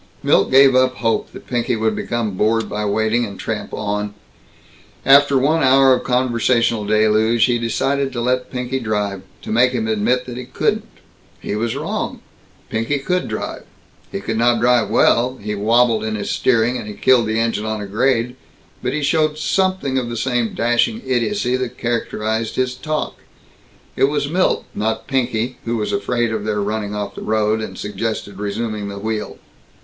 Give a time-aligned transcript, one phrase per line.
[0.23, 4.15] Milt gave up hope that Pinky would become bored by waiting and tramp on.
[5.05, 9.87] After one hour of conversational deluge, he decided to let Pinky drive to make him
[9.87, 10.89] admit that he couldn't.
[11.39, 12.21] He was wrong.
[12.71, 13.63] Pinky could drive.
[14.11, 17.65] He could not drive well, he wabbled in his steering, and he killed the engine
[17.65, 18.35] on a grade,
[18.81, 23.17] but he showed something of the same dashing idiocy that characterized his talk.
[23.95, 27.77] It was Milt not Pinky, who was afraid of their running off the road, and
[27.77, 29.37] suggested resuming the wheel.